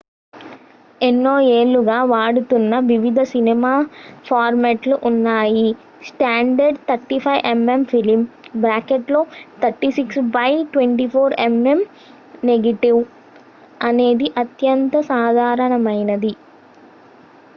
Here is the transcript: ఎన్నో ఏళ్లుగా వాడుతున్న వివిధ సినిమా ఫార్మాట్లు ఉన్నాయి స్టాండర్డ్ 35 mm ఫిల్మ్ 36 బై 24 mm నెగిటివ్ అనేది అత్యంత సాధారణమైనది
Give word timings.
ఎన్నో 1.01 1.33
ఏళ్లుగా 1.55 1.97
వాడుతున్న 2.11 2.79
వివిధ 2.87 3.19
సినిమా 3.31 3.73
ఫార్మాట్లు 4.27 4.95
ఉన్నాయి 5.09 5.67
స్టాండర్డ్ 6.07 6.79
35 6.87 7.35
mm 7.59 7.83
ఫిల్మ్ 7.91 8.25
36 8.63 10.01
బై 10.33 10.49
24 10.55 11.23
mm 11.53 11.79
నెగిటివ్ 12.43 12.99
అనేది 13.81 14.29
అత్యంత 14.43 14.95
సాధారణమైనది 15.11 16.33